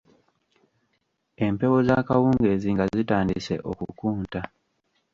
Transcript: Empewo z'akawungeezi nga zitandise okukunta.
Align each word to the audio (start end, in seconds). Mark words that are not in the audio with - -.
Empewo 1.45 1.77
z'akawungeezi 1.87 2.67
nga 2.75 2.85
zitandise 2.93 3.55
okukunta. 3.71 4.41